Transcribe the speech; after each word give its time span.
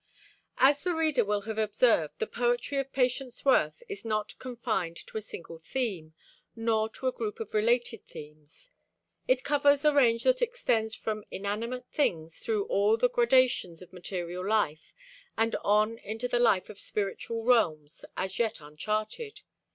As 0.57 0.81
the 0.81 0.95
reader 0.95 1.23
will 1.23 1.41
have 1.41 1.59
observed, 1.59 2.17
the 2.17 2.25
poetry 2.25 2.79
of 2.79 2.91
Patience 2.91 3.45
Worth 3.45 3.83
is 3.87 4.03
not 4.03 4.33
confined 4.39 4.97
to 5.05 5.17
a 5.19 5.21
single 5.21 5.59
theme, 5.59 6.15
nor 6.55 6.89
to 6.89 7.05
a 7.05 7.11
group 7.11 7.39
of 7.39 7.53
related 7.53 8.03
themes. 8.07 8.71
It 9.27 9.43
covers 9.43 9.85
a 9.85 9.93
range 9.93 10.23
that 10.23 10.41
extends 10.41 10.95
from 10.95 11.23
inanimate 11.29 11.85
things 11.91 12.39
through 12.39 12.65
all 12.65 12.97
the 12.97 13.09
gradations 13.09 13.83
of 13.83 13.93
material 13.93 14.43
life 14.43 14.95
and 15.37 15.55
on 15.57 15.99
into 15.99 16.27
the 16.27 16.39
life 16.39 16.67
of 16.71 16.79
spiritual 16.79 17.43
realms 17.45 18.03
as 18.17 18.39
yet 18.39 18.59
uncharted. 18.59 19.41